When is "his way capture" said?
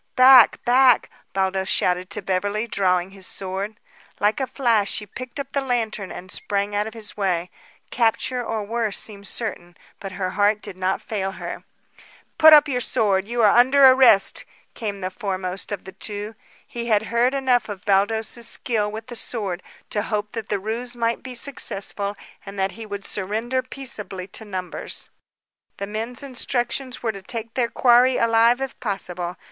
6.95-8.43